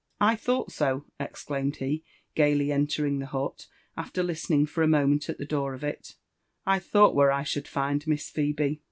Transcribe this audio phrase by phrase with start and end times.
[0.19, 2.03] I thought so I" exclaimed he,
[2.33, 6.65] gaily entering the hut, after listeiH ing for a moment at the door of it;'*
[6.65, 8.79] I thought where I should find Miss Phebe.